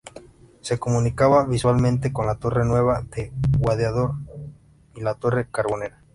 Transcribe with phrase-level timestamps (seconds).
[0.61, 4.17] Se comunicaba visualmente con la Torre Nueva de Guadiaro
[4.95, 6.01] y la Torre Carbonera.